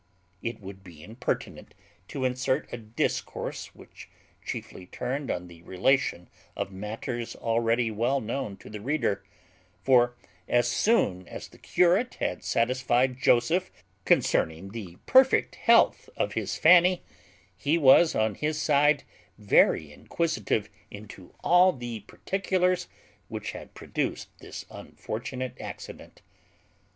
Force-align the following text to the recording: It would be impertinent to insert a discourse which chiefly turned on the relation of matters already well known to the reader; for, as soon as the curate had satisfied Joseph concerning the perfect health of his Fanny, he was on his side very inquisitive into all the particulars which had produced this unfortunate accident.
It 0.41 0.59
would 0.59 0.83
be 0.83 1.03
impertinent 1.03 1.75
to 2.07 2.25
insert 2.25 2.67
a 2.73 2.77
discourse 2.77 3.75
which 3.75 4.09
chiefly 4.43 4.87
turned 4.87 5.29
on 5.29 5.47
the 5.47 5.61
relation 5.61 6.27
of 6.55 6.71
matters 6.71 7.35
already 7.35 7.91
well 7.91 8.19
known 8.19 8.57
to 8.65 8.69
the 8.71 8.81
reader; 8.81 9.23
for, 9.83 10.15
as 10.49 10.67
soon 10.67 11.27
as 11.27 11.49
the 11.49 11.59
curate 11.59 12.15
had 12.15 12.43
satisfied 12.43 13.19
Joseph 13.19 13.69
concerning 14.03 14.69
the 14.71 14.95
perfect 15.05 15.53
health 15.53 16.09
of 16.17 16.33
his 16.33 16.57
Fanny, 16.57 17.03
he 17.55 17.77
was 17.77 18.15
on 18.15 18.33
his 18.33 18.59
side 18.59 19.03
very 19.37 19.93
inquisitive 19.93 20.67
into 20.89 21.35
all 21.43 21.71
the 21.71 21.99
particulars 22.07 22.87
which 23.27 23.51
had 23.51 23.75
produced 23.75 24.29
this 24.39 24.65
unfortunate 24.71 25.55
accident. 25.61 26.23